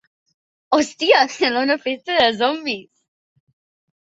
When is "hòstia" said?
0.77-1.19